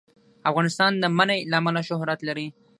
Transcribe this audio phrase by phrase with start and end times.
[0.49, 2.47] افغانستان د منی له امله شهرت لري.